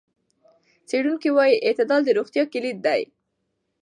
څېړونکي 0.89 1.29
وايي 1.37 1.55
اعتدال 1.67 2.01
د 2.05 2.09
روغتیا 2.17 2.43
کلید 2.53 2.77
دی. 2.85 3.01